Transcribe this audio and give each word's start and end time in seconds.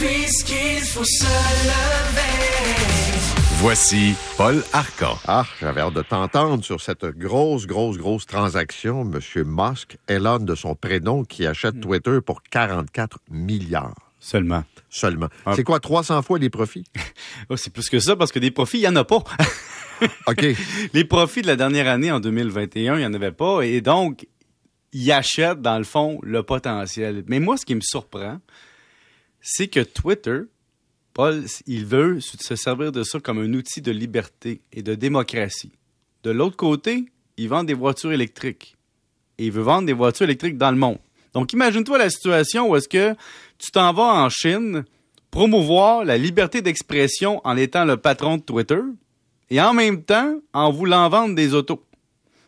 puisqu'il 0.00 0.80
faut 0.82 1.04
se 1.04 1.24
lever. 1.66 2.80
Voici 3.60 4.14
Paul 4.38 4.62
Arcan. 4.72 5.18
Ah, 5.26 5.44
j'avais 5.60 5.82
hâte 5.82 5.92
de 5.92 6.00
t'entendre 6.02 6.64
sur 6.64 6.80
cette 6.80 7.04
grosse, 7.04 7.66
grosse, 7.66 7.98
grosse 7.98 8.26
transaction. 8.26 9.04
Monsieur 9.04 9.44
Musk, 9.44 9.98
Elon 10.08 10.38
de 10.38 10.54
son 10.54 10.74
prénom, 10.74 11.24
qui 11.24 11.46
achète 11.46 11.74
Hmm. 11.76 11.80
Twitter 11.80 12.18
pour 12.24 12.42
44 12.42 13.18
milliards 13.30 13.94
Seulement. 14.18 14.64
seulement. 14.88 15.28
Ah. 15.44 15.52
C'est 15.56 15.64
quoi, 15.64 15.78
300 15.80 16.22
fois 16.22 16.38
les 16.38 16.50
profits? 16.50 16.84
Oh, 17.50 17.56
c'est 17.56 17.72
plus 17.72 17.88
que 17.90 17.98
ça 18.00 18.16
parce 18.16 18.32
que 18.32 18.38
des 18.38 18.50
profits, 18.50 18.78
il 18.78 18.82
n'y 18.82 18.88
en 18.88 18.96
a 18.96 19.04
pas. 19.04 19.22
OK. 20.26 20.46
Les 20.94 21.04
profits 21.04 21.42
de 21.42 21.46
la 21.48 21.56
dernière 21.56 21.88
année, 21.88 22.10
en 22.12 22.20
2021, 22.20 22.94
il 22.96 22.98
n'y 23.00 23.06
en 23.06 23.12
avait 23.14 23.32
pas. 23.32 23.62
Et 23.62 23.80
donc, 23.80 24.26
ils 24.92 25.10
achètent, 25.12 25.60
dans 25.60 25.78
le 25.78 25.84
fond, 25.84 26.18
le 26.22 26.42
potentiel. 26.42 27.24
Mais 27.28 27.40
moi, 27.40 27.56
ce 27.56 27.66
qui 27.66 27.74
me 27.74 27.80
surprend, 27.82 28.38
c'est 29.40 29.68
que 29.68 29.80
Twitter, 29.80 30.40
Paul, 31.14 31.44
il 31.66 31.86
veut 31.86 32.20
se 32.20 32.56
servir 32.56 32.92
de 32.92 33.02
ça 33.02 33.20
comme 33.20 33.38
un 33.38 33.52
outil 33.54 33.80
de 33.80 33.92
liberté 33.92 34.60
et 34.72 34.82
de 34.82 34.94
démocratie. 34.94 35.72
De 36.22 36.30
l'autre 36.30 36.56
côté, 36.56 37.06
il 37.36 37.48
vend 37.48 37.64
des 37.64 37.74
voitures 37.74 38.12
électriques. 38.12 38.76
Et 39.38 39.46
il 39.46 39.52
veut 39.52 39.62
vendre 39.62 39.86
des 39.86 39.92
voitures 39.92 40.24
électriques 40.24 40.58
dans 40.58 40.70
le 40.70 40.76
monde. 40.76 40.98
Donc, 41.32 41.52
imagine-toi 41.52 41.98
la 41.98 42.10
situation 42.10 42.68
où 42.68 42.76
est-ce 42.76 42.88
que 42.88 43.14
tu 43.58 43.70
t'en 43.70 43.92
vas 43.92 44.24
en 44.24 44.28
Chine 44.28 44.84
promouvoir 45.30 46.04
la 46.04 46.18
liberté 46.18 46.60
d'expression 46.60 47.40
en 47.44 47.56
étant 47.56 47.84
le 47.84 47.96
patron 47.96 48.36
de 48.36 48.42
Twitter 48.42 48.80
et 49.48 49.60
en 49.60 49.72
même 49.72 50.02
temps 50.02 50.34
en 50.52 50.70
voulant 50.70 51.08
vendre 51.08 51.34
des 51.34 51.54
autos. 51.54 51.82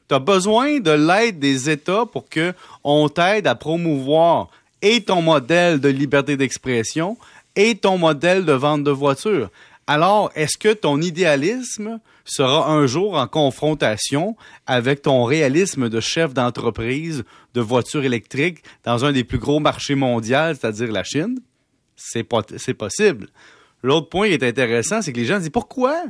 Tu 0.08 0.14
as 0.14 0.18
besoin 0.18 0.80
de 0.80 0.90
l'aide 0.90 1.38
des 1.38 1.70
États 1.70 2.06
pour 2.06 2.28
que 2.28 2.52
on 2.84 3.08
t'aide 3.08 3.46
à 3.46 3.54
promouvoir 3.54 4.50
et 4.82 5.02
ton 5.02 5.22
modèle 5.22 5.80
de 5.80 5.88
liberté 5.88 6.36
d'expression 6.36 7.16
et 7.56 7.76
ton 7.76 7.98
modèle 7.98 8.44
de 8.44 8.52
vente 8.52 8.84
de 8.84 8.90
voitures. 8.90 9.50
Alors, 9.86 10.30
est-ce 10.34 10.56
que 10.56 10.72
ton 10.72 11.00
idéalisme 11.00 12.00
sera 12.24 12.70
un 12.70 12.86
jour 12.86 13.16
en 13.16 13.26
confrontation 13.26 14.36
avec 14.66 15.02
ton 15.02 15.24
réalisme 15.24 15.88
de 15.88 16.00
chef 16.00 16.34
d'entreprise 16.34 17.24
de 17.54 17.60
voitures 17.60 18.04
électriques 18.04 18.62
dans 18.84 19.04
un 19.04 19.12
des 19.12 19.24
plus 19.24 19.38
gros 19.38 19.58
marchés 19.58 19.96
mondiaux, 19.96 20.54
c'est-à-dire 20.54 20.92
la 20.92 21.02
Chine? 21.02 21.40
C'est 21.96 22.24
possible. 22.24 23.28
L'autre 23.82 24.08
point 24.08 24.28
qui 24.28 24.34
est 24.34 24.44
intéressant, 24.44 25.02
c'est 25.02 25.12
que 25.12 25.18
les 25.18 25.26
gens 25.26 25.38
disent 25.38 25.50
pourquoi? 25.50 26.00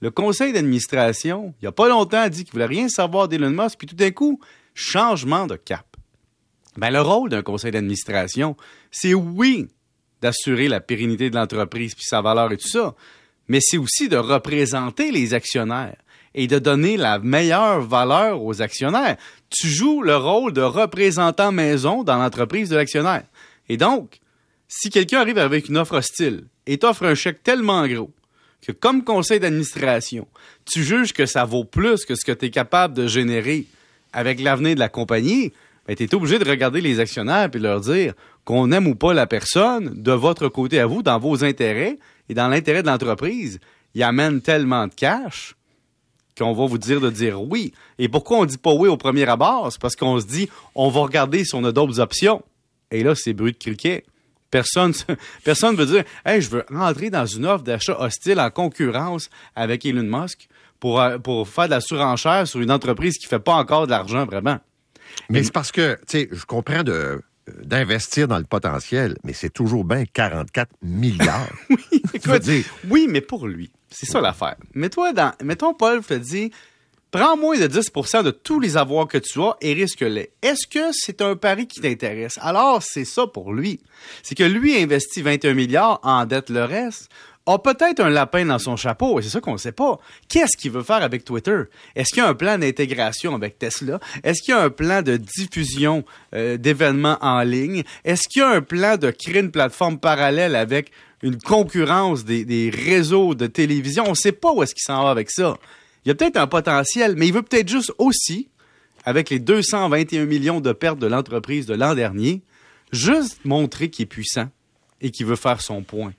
Le 0.00 0.10
conseil 0.10 0.54
d'administration, 0.54 1.52
il 1.60 1.64
n'y 1.64 1.68
a 1.68 1.72
pas 1.72 1.88
longtemps, 1.88 2.22
a 2.22 2.30
dit 2.30 2.44
qu'il 2.44 2.52
voulait 2.54 2.64
rien 2.64 2.88
savoir 2.88 3.28
d'Elon 3.28 3.50
Musk, 3.50 3.76
puis 3.78 3.86
tout 3.86 3.94
d'un 3.94 4.10
coup, 4.10 4.40
changement 4.74 5.46
de 5.46 5.56
cap. 5.56 5.89
Ben, 6.76 6.90
le 6.90 7.00
rôle 7.00 7.30
d'un 7.30 7.42
conseil 7.42 7.72
d'administration, 7.72 8.56
c'est 8.90 9.14
oui 9.14 9.68
d'assurer 10.22 10.68
la 10.68 10.80
pérennité 10.80 11.30
de 11.30 11.36
l'entreprise 11.36 11.94
puis 11.94 12.04
sa 12.04 12.20
valeur 12.20 12.52
et 12.52 12.56
tout 12.56 12.68
ça, 12.68 12.94
mais 13.48 13.60
c'est 13.60 13.78
aussi 13.78 14.08
de 14.08 14.16
représenter 14.16 15.10
les 15.10 15.34
actionnaires 15.34 15.96
et 16.34 16.46
de 16.46 16.58
donner 16.58 16.96
la 16.96 17.18
meilleure 17.18 17.80
valeur 17.80 18.42
aux 18.42 18.62
actionnaires. 18.62 19.16
Tu 19.48 19.66
joues 19.68 20.02
le 20.02 20.16
rôle 20.16 20.52
de 20.52 20.60
représentant 20.60 21.50
maison 21.50 22.04
dans 22.04 22.16
l'entreprise 22.16 22.68
de 22.68 22.76
l'actionnaire. 22.76 23.24
Et 23.68 23.76
donc, 23.76 24.20
si 24.68 24.90
quelqu'un 24.90 25.20
arrive 25.20 25.38
avec 25.38 25.68
une 25.68 25.78
offre 25.78 25.96
hostile 25.96 26.44
et 26.66 26.78
t'offre 26.78 27.04
un 27.04 27.14
chèque 27.14 27.42
tellement 27.42 27.86
gros 27.88 28.12
que 28.62 28.72
comme 28.72 29.02
conseil 29.02 29.40
d'administration, 29.40 30.28
tu 30.64 30.84
juges 30.84 31.12
que 31.12 31.26
ça 31.26 31.44
vaut 31.44 31.64
plus 31.64 32.04
que 32.04 32.14
ce 32.14 32.24
que 32.24 32.32
tu 32.32 32.46
es 32.46 32.50
capable 32.50 32.94
de 32.94 33.06
générer 33.06 33.66
avec 34.12 34.40
l'avenir 34.40 34.74
de 34.74 34.80
la 34.80 34.88
compagnie, 34.88 35.52
ben, 35.90 35.96
tu 35.96 36.04
es 36.04 36.14
obligé 36.14 36.38
de 36.38 36.48
regarder 36.48 36.80
les 36.80 37.00
actionnaires 37.00 37.50
et 37.52 37.58
leur 37.58 37.80
dire 37.80 38.14
qu'on 38.44 38.70
aime 38.70 38.86
ou 38.86 38.94
pas 38.94 39.12
la 39.12 39.26
personne, 39.26 39.92
de 40.00 40.12
votre 40.12 40.46
côté 40.48 40.78
à 40.78 40.86
vous, 40.86 41.02
dans 41.02 41.18
vos 41.18 41.42
intérêts 41.42 41.98
et 42.28 42.34
dans 42.34 42.46
l'intérêt 42.46 42.82
de 42.82 42.86
l'entreprise, 42.86 43.58
il 43.96 44.04
amène 44.04 44.40
tellement 44.40 44.86
de 44.86 44.94
cash 44.94 45.56
qu'on 46.38 46.52
va 46.52 46.66
vous 46.66 46.78
dire 46.78 47.00
de 47.00 47.10
dire 47.10 47.42
oui. 47.42 47.72
Et 47.98 48.08
pourquoi 48.08 48.38
on 48.38 48.44
dit 48.44 48.56
pas 48.56 48.72
oui 48.72 48.88
au 48.88 48.96
premier 48.96 49.28
abord? 49.28 49.72
C'est 49.72 49.80
parce 49.80 49.96
qu'on 49.96 50.20
se 50.20 50.26
dit, 50.26 50.48
on 50.76 50.90
va 50.90 51.00
regarder 51.00 51.44
si 51.44 51.56
on 51.56 51.64
a 51.64 51.72
d'autres 51.72 51.98
options. 51.98 52.40
Et 52.92 53.02
là, 53.02 53.16
c'est 53.16 53.32
bruit 53.32 53.50
de 53.50 53.58
criquet. 53.58 54.04
Personne, 54.48 54.92
personne 55.44 55.74
veut 55.74 55.86
dire, 55.86 56.04
hey, 56.24 56.40
je 56.40 56.50
veux 56.50 56.64
rentrer 56.70 57.10
dans 57.10 57.26
une 57.26 57.46
offre 57.46 57.64
d'achat 57.64 58.00
hostile 58.00 58.38
en 58.38 58.50
concurrence 58.50 59.28
avec 59.56 59.84
Elon 59.84 60.04
Musk 60.04 60.48
pour, 60.78 61.00
euh, 61.00 61.18
faire 61.46 61.64
de 61.64 61.70
la 61.70 61.80
surenchère 61.80 62.46
sur 62.46 62.60
une 62.60 62.70
entreprise 62.70 63.18
qui 63.18 63.26
fait 63.26 63.40
pas 63.40 63.54
encore 63.54 63.86
de 63.86 63.90
l'argent 63.90 64.24
vraiment. 64.24 64.60
Mais 65.28 65.42
c'est 65.42 65.52
parce 65.52 65.72
que, 65.72 65.94
tu 66.06 66.18
sais, 66.18 66.28
je 66.32 66.44
comprends 66.44 66.82
de 66.82 67.20
d'investir 67.64 68.28
dans 68.28 68.38
le 68.38 68.44
potentiel, 68.44 69.16
mais 69.24 69.32
c'est 69.32 69.50
toujours 69.50 69.84
bien 69.84 70.04
44 70.04 70.70
milliards. 70.82 71.48
oui, 71.70 72.40
dire, 72.40 72.64
oui, 72.88 73.06
mais 73.08 73.20
pour 73.20 73.48
lui. 73.48 73.72
C'est 73.90 74.06
ça 74.06 74.20
l'affaire. 74.20 74.56
Mets-toi 74.74 75.12
dans, 75.12 75.32
mettons, 75.42 75.74
Paul 75.74 76.04
te 76.04 76.14
dit, 76.14 76.52
prends 77.10 77.36
moins 77.36 77.58
de 77.58 77.66
10 77.66 77.90
de 78.24 78.30
tous 78.30 78.60
les 78.60 78.76
avoirs 78.76 79.08
que 79.08 79.18
tu 79.18 79.40
as 79.40 79.56
et 79.60 79.72
risque-les. 79.72 80.30
Est-ce 80.42 80.66
que 80.66 80.92
c'est 80.92 81.22
un 81.22 81.36
pari 81.36 81.66
qui 81.66 81.80
t'intéresse? 81.80 82.38
Alors, 82.40 82.82
c'est 82.82 83.04
ça 83.04 83.26
pour 83.26 83.52
lui. 83.52 83.80
C'est 84.22 84.34
que 84.34 84.44
lui 84.44 84.80
investit 84.80 85.22
21 85.22 85.54
milliards, 85.54 86.00
en 86.02 86.24
dette 86.24 86.50
le 86.50 86.64
reste, 86.64 87.10
a 87.46 87.58
peut-être 87.58 88.00
un 88.00 88.10
lapin 88.10 88.44
dans 88.44 88.58
son 88.58 88.76
chapeau, 88.76 89.18
et 89.18 89.22
c'est 89.22 89.30
ça 89.30 89.40
qu'on 89.40 89.54
ne 89.54 89.58
sait 89.58 89.72
pas. 89.72 89.98
Qu'est-ce 90.28 90.56
qu'il 90.56 90.70
veut 90.70 90.82
faire 90.82 91.02
avec 91.02 91.24
Twitter? 91.24 91.62
Est-ce 91.96 92.10
qu'il 92.10 92.22
y 92.22 92.26
a 92.26 92.28
un 92.28 92.34
plan 92.34 92.58
d'intégration 92.58 93.34
avec 93.34 93.58
Tesla? 93.58 93.98
Est-ce 94.22 94.42
qu'il 94.42 94.54
y 94.54 94.56
a 94.56 94.62
un 94.62 94.70
plan 94.70 95.02
de 95.02 95.16
diffusion 95.16 96.04
euh, 96.34 96.56
d'événements 96.56 97.18
en 97.20 97.42
ligne? 97.42 97.82
Est-ce 98.04 98.28
qu'il 98.28 98.42
y 98.42 98.44
a 98.44 98.50
un 98.50 98.62
plan 98.62 98.96
de 98.96 99.10
créer 99.10 99.40
une 99.40 99.50
plateforme 99.50 99.98
parallèle 99.98 100.54
avec 100.54 100.92
une 101.22 101.38
concurrence 101.38 102.24
des, 102.24 102.44
des 102.44 102.70
réseaux 102.70 103.34
de 103.34 103.46
télévision? 103.46 104.04
On 104.06 104.10
ne 104.10 104.14
sait 104.14 104.32
pas 104.32 104.52
où 104.52 104.62
est-ce 104.62 104.74
qu'il 104.74 104.84
s'en 104.84 105.02
va 105.02 105.10
avec 105.10 105.30
ça. 105.30 105.56
Il 106.04 106.08
y 106.08 106.12
a 106.12 106.14
peut-être 106.14 106.36
un 106.36 106.46
potentiel, 106.46 107.14
mais 107.16 107.28
il 107.28 107.34
veut 107.34 107.42
peut-être 107.42 107.68
juste 107.68 107.92
aussi, 107.98 108.48
avec 109.04 109.30
les 109.30 109.38
221 109.38 110.26
millions 110.26 110.60
de 110.60 110.72
pertes 110.72 110.98
de 110.98 111.06
l'entreprise 111.06 111.66
de 111.66 111.74
l'an 111.74 111.94
dernier, 111.94 112.42
juste 112.92 113.44
montrer 113.44 113.90
qu'il 113.90 114.04
est 114.04 114.06
puissant 114.06 114.48
et 115.00 115.10
qu'il 115.10 115.26
veut 115.26 115.36
faire 115.36 115.60
son 115.60 115.82
point. 115.82 116.12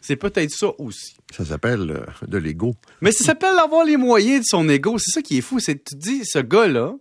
C'est 0.00 0.16
peut-être 0.16 0.50
ça 0.50 0.68
aussi. 0.78 1.16
ça 1.32 1.44
s'appelle 1.44 1.90
euh, 1.90 2.26
de 2.26 2.38
l'ego. 2.38 2.74
Mais 3.00 3.12
ça 3.12 3.24
s'appelle 3.24 3.58
avoir 3.58 3.84
les 3.84 3.96
moyens 3.96 4.40
de 4.40 4.44
son 4.46 4.68
ego. 4.68 4.96
C'est 4.98 5.10
ça 5.10 5.22
qui 5.22 5.38
est 5.38 5.42
fou. 5.42 5.58
C'est 5.58 5.84
tu 5.84 5.94
te 5.94 5.96
dis, 5.96 6.24
ce 6.24 6.38
gars-là 6.38 6.94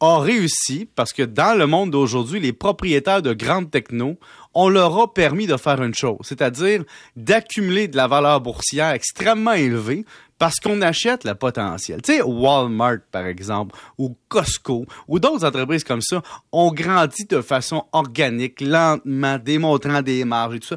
a 0.00 0.18
réussi 0.18 0.88
parce 0.94 1.12
que 1.12 1.22
dans 1.22 1.56
le 1.56 1.66
monde 1.66 1.90
d'aujourd'hui, 1.90 2.40
les 2.40 2.52
propriétaires 2.52 3.22
de 3.22 3.32
grandes 3.32 3.70
technos, 3.70 4.18
on 4.54 4.68
leur 4.68 4.98
a 4.98 5.12
permis 5.12 5.46
de 5.46 5.56
faire 5.56 5.82
une 5.82 5.94
chose, 5.94 6.18
c'est-à-dire 6.22 6.84
d'accumuler 7.14 7.88
de 7.88 7.96
la 7.96 8.06
valeur 8.06 8.40
boursière 8.40 8.90
extrêmement 8.90 9.52
élevée 9.52 10.04
parce 10.38 10.56
qu'on 10.60 10.82
achète 10.82 11.24
le 11.24 11.34
potentiel. 11.34 12.02
Tu 12.02 12.14
sais, 12.14 12.22
Walmart, 12.22 12.98
par 13.10 13.26
exemple, 13.26 13.74
ou 13.98 14.16
Costco, 14.28 14.86
ou 15.08 15.18
d'autres 15.18 15.44
entreprises 15.44 15.84
comme 15.84 16.02
ça, 16.02 16.22
ont 16.52 16.72
grandi 16.72 17.24
de 17.24 17.40
façon 17.40 17.84
organique, 17.92 18.60
lentement, 18.60 19.38
démontrant 19.38 20.02
des 20.02 20.24
marges 20.24 20.56
et 20.56 20.60
tout 20.60 20.68
ça. 20.68 20.76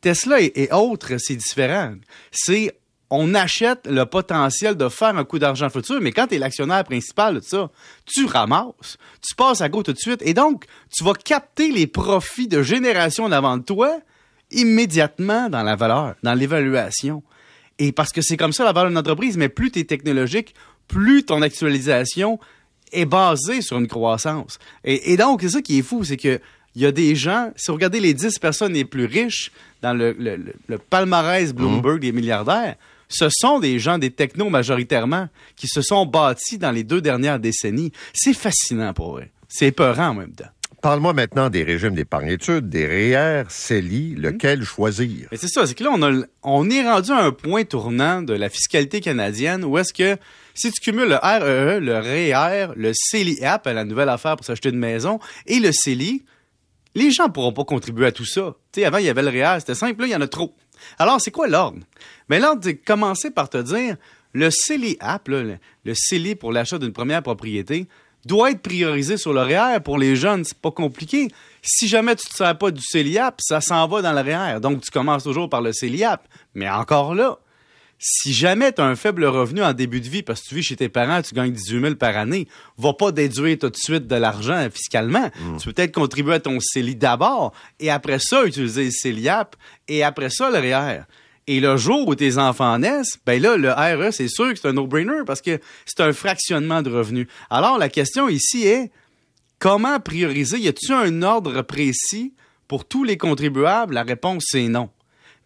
Tesla 0.00 0.40
et, 0.40 0.68
autres, 0.72 1.16
c'est 1.18 1.36
différent. 1.36 1.94
C'est 2.30 2.76
on 3.14 3.34
achète 3.34 3.86
le 3.86 4.04
potentiel 4.04 4.74
de 4.74 4.88
faire 4.88 5.16
un 5.16 5.24
coup 5.24 5.38
d'argent 5.38 5.68
futur, 5.68 6.00
mais 6.00 6.12
quand 6.12 6.28
tu 6.28 6.36
es 6.36 6.38
l'actionnaire 6.38 6.82
principal 6.82 7.34
de 7.34 7.40
ça, 7.40 7.70
tu 8.06 8.24
ramasses, 8.24 8.96
tu 9.20 9.34
passes 9.34 9.60
à 9.60 9.68
go 9.68 9.82
tout 9.82 9.92
de 9.92 9.98
suite, 9.98 10.22
et 10.24 10.32
donc 10.32 10.64
tu 10.90 11.04
vas 11.04 11.12
capter 11.12 11.70
les 11.70 11.86
profits 11.86 12.48
de 12.48 12.62
génération 12.62 13.28
d'avant 13.28 13.58
de 13.58 13.64
toi 13.64 14.00
immédiatement 14.50 15.50
dans 15.50 15.62
la 15.62 15.76
valeur, 15.76 16.14
dans 16.22 16.32
l'évaluation. 16.32 17.22
Et 17.78 17.92
parce 17.92 18.12
que 18.12 18.20
c'est 18.22 18.36
comme 18.36 18.52
ça 18.52 18.64
la 18.64 18.72
valeur 18.72 18.90
d'une 18.90 18.98
entreprise, 18.98 19.36
mais 19.36 19.48
plus 19.48 19.70
tu 19.70 19.80
es 19.80 19.84
technologique, 19.84 20.54
plus 20.88 21.24
ton 21.24 21.42
actualisation 21.42 22.38
est 22.92 23.06
basée 23.06 23.62
sur 23.62 23.78
une 23.78 23.88
croissance. 23.88 24.58
Et, 24.84 25.12
et 25.12 25.16
donc, 25.16 25.40
c'est 25.42 25.48
ça 25.50 25.62
qui 25.62 25.78
est 25.78 25.82
fou, 25.82 26.04
c'est 26.04 26.16
que 26.16 26.38
il 26.74 26.80
y 26.82 26.86
a 26.86 26.92
des 26.92 27.14
gens, 27.14 27.52
si 27.56 27.66
vous 27.68 27.74
regardez 27.74 28.00
les 28.00 28.14
10 28.14 28.38
personnes 28.38 28.72
les 28.72 28.84
plus 28.86 29.04
riches 29.04 29.52
dans 29.82 29.92
le, 29.92 30.12
le- 30.18 30.36
le- 30.36 30.54
le 30.68 30.78
palmarès 30.78 31.52
Bloomberg 31.52 32.00
des 32.00 32.12
milliardaires, 32.12 32.76
ce 33.08 33.28
sont 33.30 33.58
des 33.60 33.78
gens, 33.78 33.98
des 33.98 34.10
technos 34.10 34.48
majoritairement, 34.48 35.28
qui 35.54 35.68
se 35.68 35.82
sont 35.82 36.06
bâtis 36.06 36.56
dans 36.56 36.70
les 36.70 36.82
deux 36.82 37.02
dernières 37.02 37.38
décennies. 37.38 37.92
C'est 38.14 38.32
fascinant 38.32 38.94
pour 38.94 39.18
eux. 39.18 39.24
C'est 39.48 39.66
épeurant 39.66 40.08
en 40.08 40.14
même 40.14 40.32
temps. 40.32 40.48
Parle-moi 40.82 41.12
maintenant 41.12 41.48
des 41.48 41.62
régimes 41.62 41.94
d'épargne-études, 41.94 42.68
des 42.68 42.86
REER, 42.86 43.44
CELI, 43.48 44.16
lequel 44.16 44.64
choisir? 44.64 45.28
C'est 45.32 45.46
ça, 45.46 45.64
c'est 45.64 45.74
que 45.74 45.84
là, 45.84 45.90
on, 45.94 46.02
a 46.02 46.10
le- 46.10 46.26
on 46.42 46.68
est 46.70 46.82
rendu 46.82 47.12
à 47.12 47.18
un 47.24 47.30
point 47.30 47.62
tournant 47.62 48.20
de 48.20 48.32
la 48.34 48.48
fiscalité 48.48 49.00
canadienne 49.00 49.64
où 49.64 49.78
est-ce 49.78 49.92
que 49.92 50.16
si 50.54 50.72
tu 50.72 50.80
cumules 50.80 51.08
le 51.08 51.14
REE, 51.14 51.78
le 51.78 51.98
REER, 51.98 52.72
le 52.74 52.90
CELI-AP, 52.92 53.66
la 53.66 53.84
nouvelle 53.84 54.08
affaire 54.08 54.34
pour 54.34 54.44
s'acheter 54.44 54.70
une 54.70 54.78
maison, 54.78 55.20
et 55.46 55.60
le 55.60 55.70
CELI, 55.70 56.24
les 56.96 57.12
gens 57.12 57.28
pourront 57.28 57.52
pas 57.52 57.64
contribuer 57.64 58.06
à 58.06 58.12
tout 58.12 58.24
ça. 58.26 58.56
Tu 58.72 58.80
sais, 58.80 58.84
avant, 58.84 58.98
il 58.98 59.04
y 59.04 59.08
avait 59.08 59.22
le 59.22 59.28
REER, 59.28 59.60
c'était 59.60 59.76
simple, 59.76 60.00
là, 60.00 60.06
il 60.08 60.12
y 60.12 60.16
en 60.16 60.20
a 60.20 60.26
trop. 60.26 60.52
Alors, 60.98 61.20
c'est 61.20 61.30
quoi 61.30 61.46
l'ordre? 61.46 61.78
Mais 62.28 62.40
l'ordre, 62.40 62.60
c'est 62.64 62.72
de 62.74 62.84
commencer 62.84 63.30
par 63.30 63.48
te 63.48 63.58
dire, 63.58 63.96
le 64.32 64.50
CELI-AP, 64.50 65.28
le, 65.28 65.58
le 65.84 65.92
CELI 65.94 66.34
pour 66.34 66.50
l'achat 66.52 66.78
d'une 66.78 66.92
première 66.92 67.22
propriété, 67.22 67.86
doit 68.24 68.50
être 68.50 68.62
priorisé 68.62 69.16
sur 69.16 69.32
le 69.32 69.42
REER. 69.42 69.80
Pour 69.80 69.98
les 69.98 70.16
jeunes, 70.16 70.44
c'est 70.44 70.58
pas 70.58 70.70
compliqué. 70.70 71.28
Si 71.62 71.88
jamais 71.88 72.16
tu 72.16 72.26
te 72.26 72.34
sers 72.34 72.56
pas 72.56 72.70
du 72.70 72.82
CELIAP, 72.82 73.40
ça 73.40 73.60
s'en 73.60 73.86
va 73.86 74.02
dans 74.02 74.12
le 74.12 74.20
REER. 74.20 74.60
Donc, 74.60 74.82
tu 74.82 74.90
commences 74.90 75.24
toujours 75.24 75.48
par 75.48 75.60
le 75.60 75.72
CELIAP. 75.72 76.26
Mais 76.54 76.68
encore 76.68 77.14
là, 77.14 77.38
si 78.04 78.32
jamais 78.32 78.72
tu 78.72 78.80
as 78.80 78.84
un 78.84 78.96
faible 78.96 79.24
revenu 79.24 79.62
en 79.62 79.72
début 79.72 80.00
de 80.00 80.08
vie 80.08 80.24
parce 80.24 80.40
que 80.40 80.48
tu 80.48 80.54
vis 80.56 80.64
chez 80.64 80.74
tes 80.74 80.88
parents, 80.88 81.22
tu 81.22 81.36
gagnes 81.36 81.52
18 81.52 81.80
000 81.80 81.94
par 81.94 82.16
année, 82.16 82.48
va 82.76 82.94
pas 82.94 83.12
déduire 83.12 83.58
tout 83.60 83.70
de 83.70 83.76
suite 83.76 84.08
de 84.08 84.16
l'argent 84.16 84.66
fiscalement. 84.72 85.30
Tu 85.58 85.66
peux 85.66 85.72
peut-être 85.72 85.94
contribuer 85.94 86.34
à 86.34 86.40
ton 86.40 86.58
CELI 86.58 86.96
d'abord 86.96 87.52
et 87.78 87.90
après 87.90 88.18
ça, 88.18 88.44
utiliser 88.44 88.86
le 88.86 88.90
CELIAP 88.90 89.54
et 89.86 90.02
après 90.02 90.30
ça, 90.30 90.50
le 90.50 90.58
REER. 90.58 91.02
Et 91.46 91.60
le 91.60 91.76
jour 91.76 92.06
où 92.06 92.14
tes 92.14 92.38
enfants 92.38 92.78
naissent, 92.78 93.18
ben 93.26 93.40
là, 93.42 93.56
le 93.56 93.70
RE, 93.72 94.12
c'est 94.12 94.28
sûr 94.28 94.52
que 94.52 94.58
c'est 94.58 94.68
un 94.68 94.74
no-brainer 94.74 95.24
parce 95.26 95.40
que 95.40 95.58
c'est 95.86 96.00
un 96.00 96.12
fractionnement 96.12 96.82
de 96.82 96.90
revenus. 96.90 97.26
Alors, 97.50 97.78
la 97.78 97.88
question 97.88 98.28
ici 98.28 98.66
est, 98.66 98.92
comment 99.58 99.98
prioriser? 99.98 100.58
Y 100.58 100.68
a-t-il 100.68 100.92
un 100.92 101.22
ordre 101.22 101.62
précis 101.62 102.32
pour 102.68 102.84
tous 102.84 103.02
les 103.02 103.16
contribuables? 103.16 103.94
La 103.94 104.04
réponse, 104.04 104.44
c'est 104.46 104.68
non. 104.68 104.88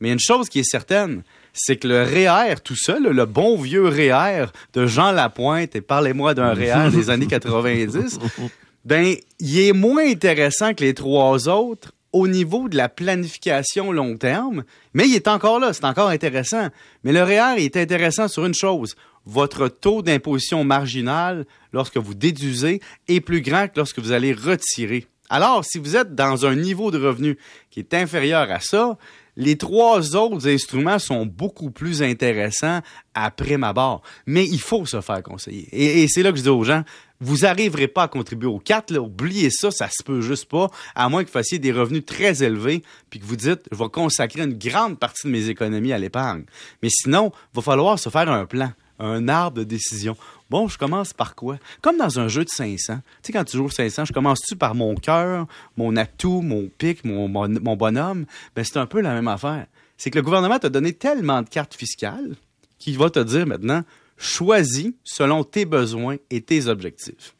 Mais 0.01 0.13
une 0.13 0.21
chose 0.21 0.51
qui 0.51 0.59
est 0.59 0.71
certaine, 0.71 1.23
c'est 1.55 1.77
que 1.77 1.89
le 1.89 2.03
REER 2.03 2.57
tout 2.63 2.77
seul, 2.77 3.05
le 3.05 3.25
bon 3.25 3.57
vieux 3.57 3.89
REER 3.89 4.47
de 4.75 4.87
Jean 4.87 5.13
Lapointe, 5.13 5.75
et 5.75 5.81
parlez-moi 5.81 6.35
d'un 6.35 6.53
REER 6.53 6.91
des 6.91 7.09
années 7.09 7.27
90, 7.27 8.19
ben, 8.85 9.17
il 9.41 9.61
est 9.61 9.73
moins 9.73 10.07
intéressant 10.07 10.75
que 10.75 10.85
les 10.85 10.93
trois 10.93 11.49
autres 11.49 11.93
au 12.17 12.29
niveau 12.29 12.71
de 12.71 12.79
la 12.79 12.89
planification 12.89 13.93
long 13.93 14.17
terme, 14.17 14.65
mais 14.95 15.07
il 15.07 15.15
est 15.15 15.29
encore 15.29 15.61
là, 15.61 15.75
c'est 15.75 15.85
encore 15.85 16.09
intéressant. 16.09 16.69
Mais 17.05 17.13
le 17.13 17.23
REER 17.23 17.63
est 17.63 17.77
intéressant 17.77 18.27
sur 18.27 18.47
une 18.47 18.55
chose, 18.55 18.97
votre 19.27 19.69
taux 19.69 20.01
d'imposition 20.01 20.65
marginal 20.65 21.45
lorsque 21.75 21.99
vous 21.99 22.15
déduisez 22.15 22.81
est 23.07 23.21
plus 23.21 23.43
grand 23.43 23.69
que 23.69 23.75
lorsque 23.77 23.99
vous 23.99 24.13
allez 24.13 24.33
retirer. 24.33 25.07
Alors, 25.29 25.63
si 25.63 25.79
vous 25.79 25.95
êtes 25.95 26.15
dans 26.15 26.47
un 26.47 26.55
niveau 26.55 26.91
de 26.91 26.99
revenu 26.99 27.37
qui 27.71 27.81
est 27.81 27.93
inférieur 27.93 28.51
à 28.51 28.61
ça, 28.61 28.97
les 29.37 29.59
trois 29.59 30.17
autres 30.17 30.49
instruments 30.49 30.99
sont 30.99 31.27
beaucoup 31.27 31.71
plus 31.71 32.03
intéressants 32.03 32.81
après 33.13 33.59
ma 33.59 33.75
barre. 33.75 34.01
Mais 34.25 34.47
il 34.47 34.61
faut 34.61 34.87
se 34.87 35.03
faire 35.03 35.23
conseiller. 35.23 35.69
Et 35.73 36.09
c'est 36.09 36.23
là 36.23 36.33
que 36.33 36.39
je 36.39 36.45
dis 36.45 36.49
aux 36.49 36.65
gens, 36.65 36.83
vous 37.21 37.39
n'arriverez 37.39 37.89
pas 37.89 38.05
à 38.05 38.09
contribuer 38.09 38.49
aux 38.49 38.59
quatre. 38.59 38.93
Là. 38.93 39.01
Oubliez 39.01 39.51
ça, 39.51 39.71
ça 39.71 39.89
se 39.91 40.03
peut 40.03 40.21
juste 40.21 40.47
pas, 40.47 40.71
à 40.95 41.09
moins 41.09 41.23
que 41.23 41.29
vous 41.29 41.33
fassiez 41.33 41.59
des 41.59 41.73
revenus 41.73 42.05
très 42.05 42.43
élevés, 42.43 42.83
puis 43.11 43.21
que 43.21 43.25
vous 43.25 43.37
dites, 43.37 43.63
je 43.71 43.77
vais 43.77 43.89
consacrer 43.89 44.43
une 44.43 44.59
grande 44.59 44.99
partie 44.99 45.27
de 45.27 45.33
mes 45.33 45.49
économies 45.49 45.93
à 45.93 45.99
l'épargne. 45.99 46.45
Mais 46.83 46.91
sinon, 46.91 47.33
il 47.53 47.57
va 47.57 47.63
falloir 47.63 47.99
se 47.99 48.09
faire 48.09 48.31
un 48.31 48.47
plan 48.47 48.73
un 48.99 49.29
arbre 49.29 49.59
de 49.59 49.65
décision. 49.65 50.17
Bon, 50.49 50.69
je 50.69 50.79
commence 50.79 51.13
par 51.13 51.35
quoi? 51.35 51.59
Comme 51.83 51.99
dans 51.99 52.19
un 52.21 52.29
jeu 52.29 52.45
de 52.45 52.49
500. 52.49 52.95
Tu 52.97 53.03
sais, 53.23 53.33
quand 53.33 53.45
tu 53.45 53.57
joues 53.57 53.67
au 53.67 53.71
500, 53.71 54.07
je 54.07 54.13
commence-tu 54.13 54.57
par 54.57 54.75
mon 54.75 54.95
cœur, 54.95 55.47
mon 55.77 55.97
atout, 55.97 56.41
mon 56.41 56.69
pic, 56.79 57.05
mon 57.05 57.77
bonhomme? 57.77 58.27
Ben, 58.55 58.65
c'est 58.65 58.79
un 58.79 58.87
peu 58.87 59.01
la 59.01 59.13
même 59.13 59.29
affaire. 59.29 59.67
C'est 59.99 60.11
que 60.11 60.19
le 60.19 60.23
gouvernement 60.23 60.59
t'a 60.59 60.69
donné 60.69 60.93
tellement 60.93 61.43
de 61.43 61.49
cartes 61.49 61.75
fiscales 61.75 62.37
qu'il 62.79 62.99
va 62.99 63.11
te 63.11 63.19
dire 63.19 63.47
maintenant, 63.47 63.83
choisis 64.17 64.93
selon 65.05 65.45
tes 65.45 65.65
besoins 65.65 66.17
et 66.31 66.41
tes 66.41 66.67
objectifs. 66.67 67.35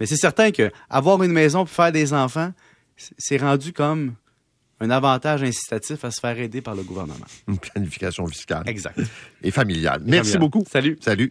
Mais 0.00 0.06
c'est 0.06 0.16
certain 0.16 0.50
que 0.50 0.70
avoir 0.90 1.22
une 1.22 1.32
maison 1.32 1.60
pour 1.64 1.74
faire 1.74 1.92
des 1.92 2.12
enfants, 2.12 2.52
c'est 3.18 3.36
rendu 3.36 3.72
comme 3.72 4.14
un 4.80 4.90
avantage 4.90 5.44
incitatif 5.44 6.04
à 6.04 6.10
se 6.10 6.20
faire 6.20 6.36
aider 6.38 6.60
par 6.60 6.74
le 6.74 6.82
gouvernement. 6.82 7.26
Une 7.46 7.58
planification 7.58 8.26
fiscale. 8.26 8.64
Exact. 8.66 8.98
Et 9.42 9.52
familiale. 9.52 10.02
Merci 10.04 10.38
beaucoup. 10.38 10.64
Salut. 10.68 10.98
Salut. 11.00 11.30